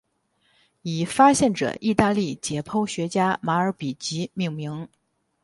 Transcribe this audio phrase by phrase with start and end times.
[0.81, 4.89] 以发现者意大利解剖学家马尔比基命名。